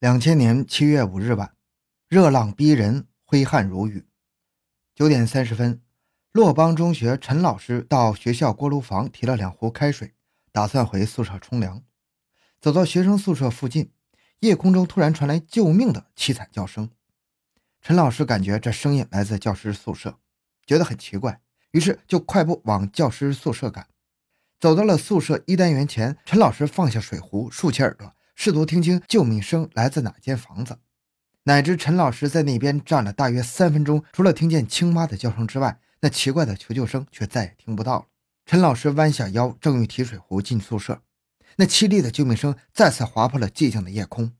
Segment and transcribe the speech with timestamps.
[0.00, 1.56] 两千年七月五日晚，
[2.06, 4.06] 热浪逼人，挥汗如雨。
[4.94, 5.82] 九点三十分，
[6.30, 10.14] 洛邦中学陈老师到学校锅炉房提了两壶开水，
[10.52, 11.82] 打算回宿舍冲凉。
[12.60, 13.90] 走到学生宿舍附近，
[14.38, 16.88] 夜空中突然传来救命的凄惨叫声。
[17.82, 20.20] 陈老师感觉这声音来自教师宿舍，
[20.64, 21.40] 觉得很奇怪，
[21.72, 23.88] 于是就快步往教师宿舍赶。
[24.60, 28.14] 走到了宿舍一单元前，陈老师放下水壶，竖起耳朵。
[28.40, 30.78] 试图听清救命声来自哪间房子，
[31.42, 38.06] 乃至陈老师在那边站了大约三分钟，除了听见青蛙的叫声之外，那奇怪的求救声却再也听不到了。
[38.46, 41.02] 陈老师弯下腰，正欲提水壶进宿舍，
[41.56, 44.32] 那凄厉的救命声再次划破了寂静的夜空。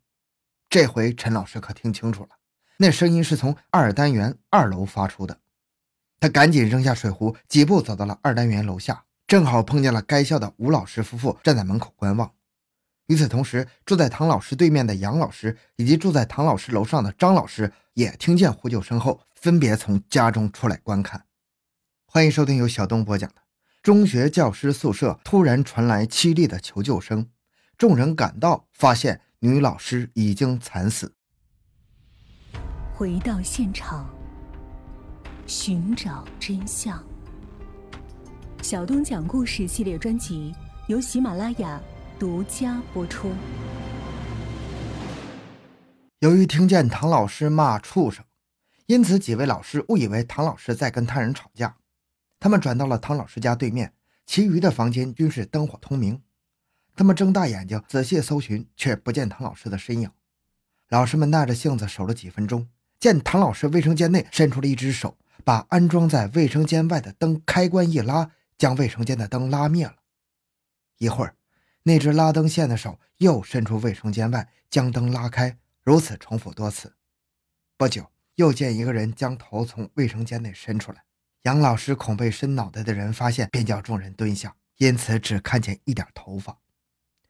[0.70, 2.28] 这回陈老师可听清楚了，
[2.76, 5.40] 那声音是从二单元二楼发出的。
[6.20, 12.32] 他赶紧扔下水壶，几步走到了二单元楼下，正好碰见了该校的吴老师夫妇站在门口观望。
[13.08, 21.24] 与此同时，住在唐老师对面的杨老师以及住在唐老师楼上的张老师也听见呼救声后，分别从家中出来观看。
[22.04, 23.36] 欢迎收听由小东播讲的
[23.82, 27.24] 《中学教师宿舍突然传来凄厉的求救声》，
[27.78, 31.14] 众人赶到，发现女老师已经惨死。
[32.94, 34.06] 回到现场，
[35.46, 37.02] 寻找真相。
[38.60, 40.54] 小东讲故事系列专辑
[40.88, 41.80] 由喜马拉雅。
[42.18, 43.30] 独家播出。
[46.18, 48.24] 由于听见唐老师骂畜生，
[48.86, 51.76] 因此几位老师误以为唐老师在跟他人吵架。
[52.40, 53.92] 他们转到了唐老师家对面，
[54.26, 56.20] 其余的房间均是灯火通明。
[56.96, 60.10] 他们睁大眼睛仔细搜寻，却不见唐老师的身影。
[60.88, 62.66] 老师们耐着性子守了几分钟，
[62.98, 69.94] 见唐老师卫生间内伸出了一只手，把安装在卫生间外的灯开关一拉，将卫生间的灯拉灭了。
[70.98, 71.37] 一会儿。
[71.88, 76.94] 那只拉灯线的手又伸出卫生间外，将灯拉开，如此重复多次。
[77.78, 81.04] 不久，又见一个人将头从卫生间内伸出来。
[81.44, 86.58] 杨老师恐被伸脑袋的人发现，便叫众人蹲下，因此只看见一点头发。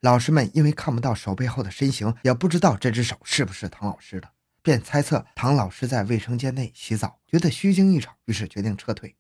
[0.01, 4.29] 老师们因为看不到手背后的身形，也不知道这只手是不是唐老师的，
[4.61, 9.15] 便猜测唐老师在卫生间内洗澡，觉得虚惊一场，于是决定撤退。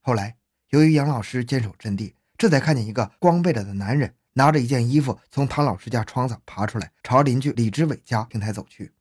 [0.00, 0.38] 后来，
[0.70, 4.16] 由于杨老师坚守阵地，这才看见一个光背着的男人。
[4.34, 8.92] 拿着一件衣服从唐老师家窗子爬出来，朝邻居李志伟家平台走去。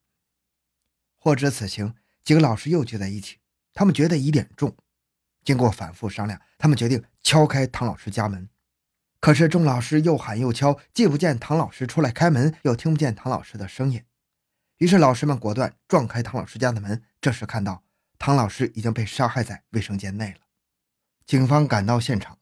[1.18, 3.38] 获知此情，几个老师又聚在一起，
[3.74, 4.76] 他们觉得疑点重。
[5.44, 8.50] 经过反复商量，他们决定敲开唐老师家门。
[9.20, 14.04] 可是众老师又喊又敲，既不见唐老师出来开门，又听不见唐老师的声音。
[14.78, 17.04] 于是老师们果断撞开唐老师家的门。
[17.22, 17.84] 这时看到
[18.18, 20.40] 唐老师已经被杀害在卫生间内了。
[21.26, 22.40] 警方赶到现场。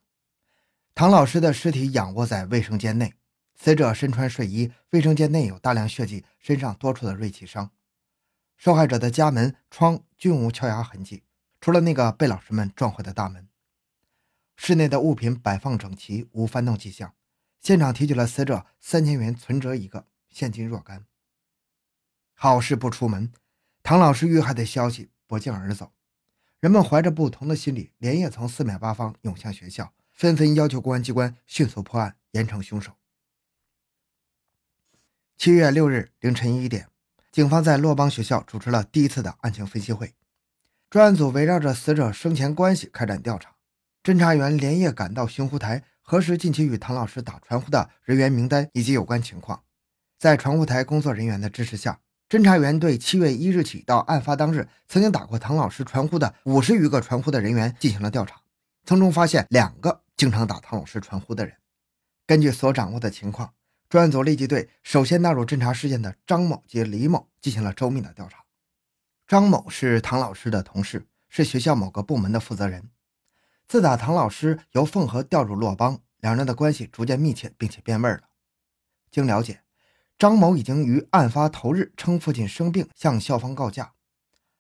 [1.00, 3.14] 唐老师的尸体仰卧在卫生间内，
[3.56, 7.72] 死者身穿睡衣，卫生间内有大量血迹，身上多处的锐器伤。
[8.58, 11.24] 受害者的家门窗均无敲牙痕迹，
[11.62, 13.48] 除了那个被老师们撞坏的大门。
[14.58, 17.14] 室内的物品摆放整齐，无翻动迹象。
[17.62, 21.06] 现场提取了死者三千元存折一个，现金若干。
[22.34, 23.32] 好事不出门，
[23.82, 25.94] 唐老师遇害的消息不胫而走，
[26.59, 29.94] 人们怀着不同的心理，连夜从四面八方涌向学校。
[30.19, 32.91] 纷纷要求公安机关迅速破案，严惩凶手。
[35.38, 36.90] 七月六日凌晨一点，
[37.31, 40.13] 警方在洛邦学校主持了第一次的案情分析会。
[40.90, 43.56] 专案组围绕着死者生前关系开展调查，
[44.03, 49.63] 侦查员连夜赶到寻呼台，核实近期与唐老师打传呼的人员名单以及有关情况。
[50.18, 51.97] 在传呼台工作人员的支持下，
[52.28, 58.41] 侦查员对七月一日起到案发当日曾经打过唐老师传呼的五十余个传呼的人员进行了调查，
[58.84, 60.02] 从中发现两个。
[60.19, 61.56] 经常打唐老师传呼的人，
[62.28, 63.53] 根据所掌握的情况，
[63.88, 68.44] 专案组立即对首先纳入侦查事件的张某及李某进行了周密的调查。
[69.25, 72.90] 张某是唐老师的同事，是学校某个部门的负责人。
[73.66, 78.24] 自打唐老师由凤和调入洛邦，两人的关系逐渐密切，并且变味了。
[79.09, 79.62] 经了解，
[80.18, 83.94] 张某已经于案发头日称父亲生病，向校方告假。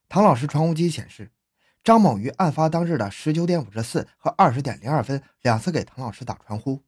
[0.07, 1.33] 唐老师传呼机显示。
[1.81, 6.83] 张某于案发当日的十九点五十四和二十点零二分两次给唐老师打传呼，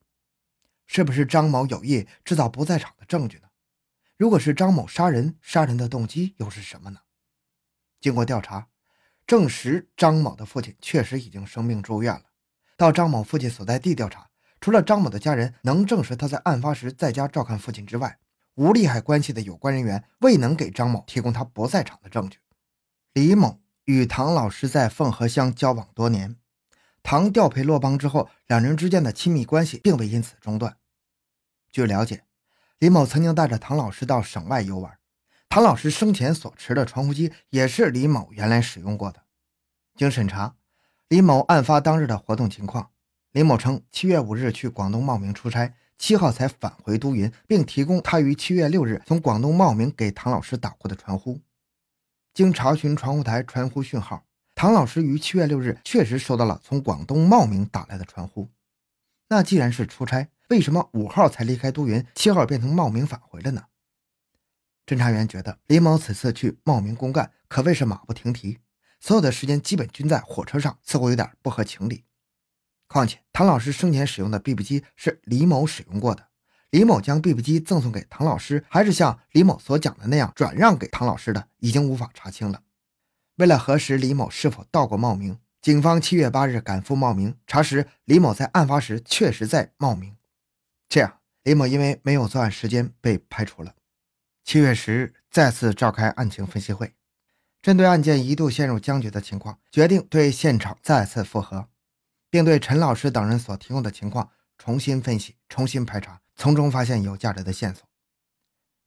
[0.86, 3.48] 是不是张某有意制造不在场的证据呢？
[4.18, 7.00] 如果是张某杀人，杀人的动机又是什么呢？
[8.00, 8.68] 经过调查，
[9.26, 12.26] 证实张某的父亲确实已经生病住院了。
[12.78, 14.30] 到张某父亲所在地调查，
[14.60, 18.20] 除了张某的家人能证实他在案发时在家照看父亲之外，
[18.56, 22.38] 无利害关系的有关人员未能给张某提供他不在场的证据。
[23.14, 23.61] 李某。
[23.86, 26.36] 与唐老师在凤和乡交往多年，
[27.02, 30.78] 唐调配洛邦之后，两人之间的亲密关系并未因此中断。
[31.72, 32.24] 据了解，
[32.78, 34.98] 李某曾经带着唐老师到省外游玩，
[35.50, 39.24] 唐老师生前所持的传呼机也是李某原来使用过的。
[39.96, 40.56] 经审查，
[41.08, 42.92] 李某案发当日的活动情况，
[43.32, 51.42] 李某称七月五日去广东茂名出差，七号才返回都匀，并提供他于七月六日从广东茂名给唐老师打过的传呼。
[52.34, 54.26] 经查询传呼台传呼讯号，
[54.56, 58.50] 唐老师于七月六日确实收到了从广东茂名打来的传呼。
[59.28, 63.66] 那既然是出差，为什么五号才离开都匀，七号变成茂名返回了呢？
[64.86, 68.60] 侦查员觉得李某此次去茂名公干可谓是马不停蹄，
[69.00, 72.06] 所有的时间基本均在火车上，似乎有点不合情理。
[72.88, 76.30] 况且唐老师生前使用的 BB 机是李某使用过的，
[76.72, 82.64] 李某将 BB 机赠送给唐老师，还是像李某所讲的那样转让给唐老师的，已经无法查清了。
[83.36, 90.16] 为了核实李某是否到过茂名，警方七月八日赶赴茂名查实，李某在案发时确实在茂名。
[90.88, 93.76] 这样，李某因为没有作案时间被排除了。
[94.46, 96.94] 七月十日，再次召开案情分析会，
[97.62, 101.68] 针对案件一度陷入僵局的情况，决定对现场再次复核，
[102.30, 107.88] 并对陈老师等人所提供的情况重新分析、重新排查，从中发现有价值的线索。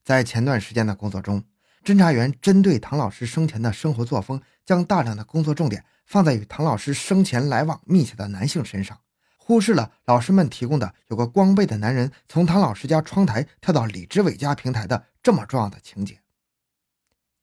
[0.03, 1.45] 在前段时间的工作中，
[1.85, 8.99] 侦查员针对唐老师生前的生活作风，将大量的工作重点放在与唐老师生前来往密切的男性身上。
[9.37, 16.21] 忽视了老师们提供的有个光背的男人从唐老师家窗台跳到李志伟家平台的这么重要的情节。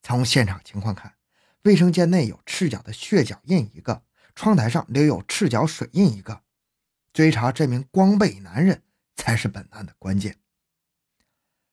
[0.04, 1.14] 从现场情况看，
[1.64, 4.04] 卫生间内有赤脚的血脚印一个，
[4.36, 6.42] 窗台上留有赤脚水印一个。
[7.14, 8.82] 追查这名光背男人
[9.22, 10.40] 才是本案的关键。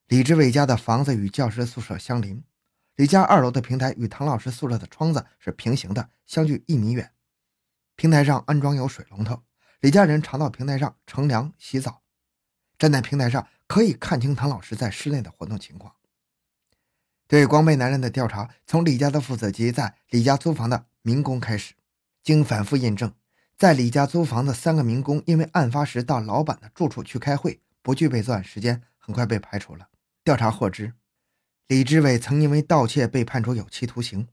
[0.06, 2.44] 李志伟家的房子与教师宿舍相邻，
[2.94, 7.14] 李家二楼的平台与唐老师宿舍的窗子是平行的，相距一米远。
[7.96, 9.42] 平台上安装有水龙头。
[9.80, 12.02] 李家人常到平台上乘凉、洗澡，
[12.76, 15.94] 站在平台上可以看清唐老师在室内的活动情况。
[17.26, 21.72] 对光背男人的调查，从李家的父子及在李家租房的民工开始。
[22.22, 23.14] 经反复印证，
[23.58, 29.88] 在李家租房的三个民工，因为案发时到老板的住处去开会，不具备作案时间，很快被排除了。
[30.22, 30.93] 调查获知，
[31.66, 34.28] 李志伟曾因为盗窃被判处有期徒刑。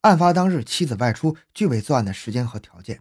[0.00, 3.00] 案发当日，妻子外出，具备作案的时间和条件。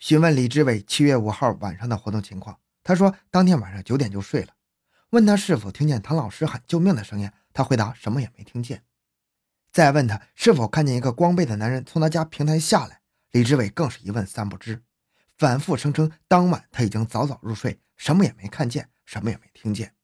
[0.00, 4.54] 询问李志伟七月五号晚上的活动情况，他说当天晚上九点就睡了。
[5.10, 8.82] 问他是否听见唐老师喊救命的声音，他回答什么也没听见。
[9.70, 12.97] 再问他是否看见一个光背的男人从他家平台下来，
[13.32, 14.82] 李志伟更是一问三不知，
[15.36, 19.94] 反复声称当晚他已经早早入睡，什么也没看见，什么也没听见。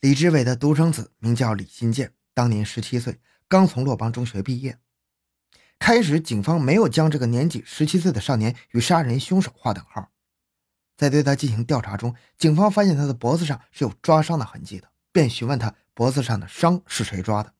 [0.00, 4.78] 李志伟的独生子名叫李新建，当年十七岁，刚从洛邦中学毕业。
[5.78, 10.12] 开始，警方没有将这个年仅十七岁的少年与杀人凶手划等号。
[10.96, 17.52] 在对他进行调查中，警方发现他的脖子上是有抓伤的痕迹的，便询问他脖子上的伤是谁抓的。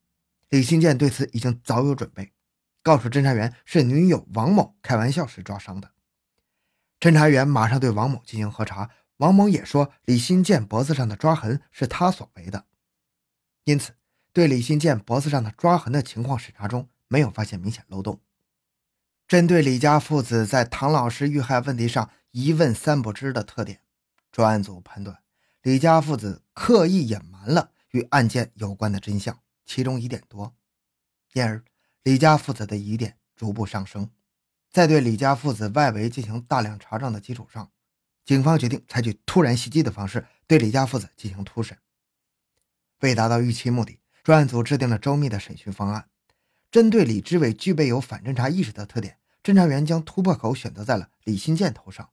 [0.49, 2.31] 李新建对此已经早有准备，
[2.85, 5.89] 告诉侦查员是女友王某开玩笑时抓伤的。
[6.99, 12.65] 侦查员马上对王某进行核查，王某也说李新建脖子上的抓痕是他所为的。
[13.63, 13.93] 因此，
[14.31, 16.87] 对李新建脖子上的抓痕的情况审查中。
[17.07, 18.19] 没有发现明显漏洞。
[19.27, 23.81] 针对李家父子在唐老师遇害问题上一问三不知的特点，
[24.31, 25.19] 专案组判断
[25.61, 30.55] 李家父子刻意隐瞒了与案件有关的真相，其中疑点多，
[31.33, 31.63] 因而
[32.05, 34.11] 李家父子的疑点逐步上升。
[34.71, 37.71] 在对李家父子外围进行大量查证的基础上，
[38.23, 41.75] 警方决定采取突然袭击的方式对李家父子进行突审。
[42.99, 46.07] 为达到预期目的，专案组制定了周密的审讯方案。
[46.69, 52.11] 针对李志伟具备有反侦查意识的特点，侦查员将突破口选择在了李新建头上。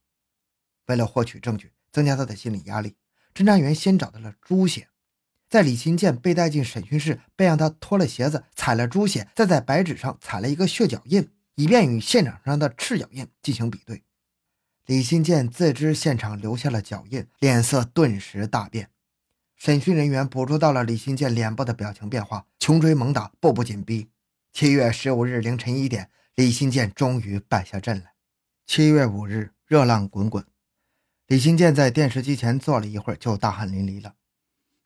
[0.86, 2.96] 为了获取证据，增加他的心理压力，
[3.34, 4.88] 侦查员先找到了猪血，
[5.52, 14.02] 在李新建被带进审讯室，便让他脱了鞋子，踩了猪血，再在白纸上踩了一个血脚印，以便与现场上的赤脚印进行比对。
[14.86, 18.88] 李新建自知现场留下了脚印，脸色顿时大变。
[19.54, 24.08] 审讯人员捕捉到了李新建脸部的表情变化，穷追猛打，步步紧逼。
[24.54, 28.14] 七月十五日凌晨一点，李新建终于败下阵来。
[28.66, 30.42] 七月五日，热浪滚滚，
[31.26, 34.14] 李新建在电视机前坐了一会儿，就大汗淋漓了。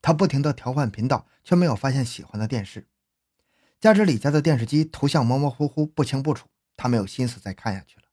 [0.07, 2.87] 他不停地调换频道，却没有发现喜欢的电视。
[3.77, 6.47] 加之李家的电视机图像模模糊糊、不清不楚，
[6.77, 8.03] 他没有心思再看下去了，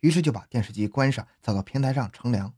[0.00, 2.52] 于是就把电视机关上，走到平台上乘凉。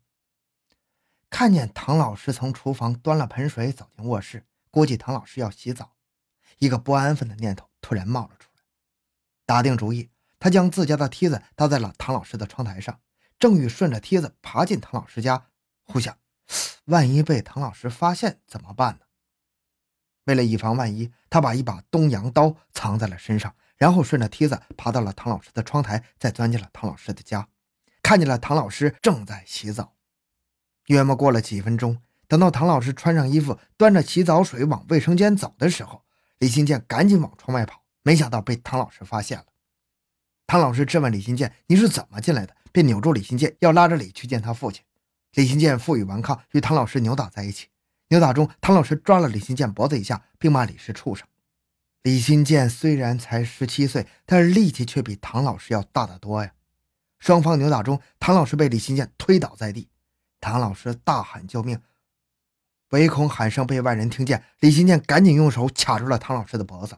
[1.29, 5.93] 看见唐老师从厨房端了盆水走进卧室，估计唐老师要洗澡，
[6.57, 8.63] 一个不安分的念头突然冒了出来。
[9.45, 12.99] 打定主意，他将自家的梯子搭在了唐老师的窗台上，
[13.39, 15.49] 正欲顺着梯子爬进唐老师家，
[15.85, 16.17] 忽想：
[16.87, 19.01] 万一被唐老师发现怎么办呢？
[20.25, 27.49] 为了以防万一，他把一把东洋刀藏在了身上，然后顺着梯子爬到了唐老师的窗台，再钻进了唐老师的家，
[28.03, 29.95] 看见了唐老师正在洗澡。
[30.87, 36.03] 约莫过了几分钟，等到唐老师穿上衣服，端着洗澡水往卫生间走的时候，
[36.39, 39.47] 李新建赶紧往窗外跑，没想到被唐老师发现了。
[40.47, 44.85] 唐老师质问李新建：“你是怎么进来的？”便扭住李新建，要拉着李去见他父亲。
[45.35, 47.69] 李新建负隅顽抗，与唐老师扭打在一起。
[48.09, 51.27] 扭打中，唐老师抓了李新建脖子一下，并骂李是畜生。
[52.03, 56.53] 李新建虽然才十七岁，但是力气却比唐老师要大得多呀。
[57.19, 59.89] 双方扭打中，唐老师被李新建推倒在地，
[60.41, 61.81] 唐老师大喊救命，
[62.91, 66.97] 唯恐喊声被外人听见，李新建赶紧用手卡住了唐老师的脖子。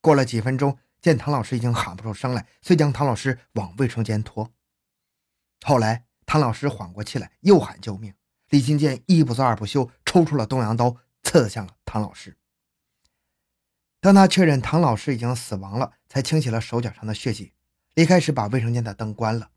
[0.00, 4.50] 过了几分钟，见唐老师已经喊不出声来，遂将唐老师往卫生间拖。
[5.64, 8.12] 后来，唐老师缓过气来，又喊救命。
[8.50, 12.36] 李新建一不做二不休，抽出了东洋刀，刺向了唐老师。
[14.02, 17.54] 当他确认唐老师已经死亡了，才清洗了手脚上的血迹，
[17.94, 19.50] 离开时把卫生间的灯关了。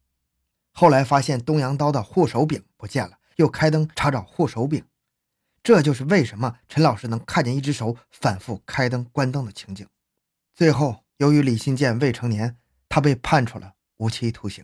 [0.71, 4.85] 后来发现东洋刀的护手柄不见了，又开灯查找护手柄，
[5.61, 9.85] 这就是为什么陈老师能看见一只手反复开灯关灯的情景。
[10.55, 12.55] 最后，由于李新建未成年，
[12.87, 14.63] 他被判处了无期徒刑。